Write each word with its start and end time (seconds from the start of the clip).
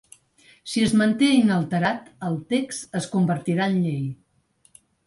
Si 0.71 0.85
es 0.85 0.95
manté 1.01 1.29
inalterat, 1.41 2.09
el 2.31 2.41
text 2.55 3.01
es 3.03 3.13
convertirà 3.17 3.73
en 3.75 3.81
llei. 3.87 4.05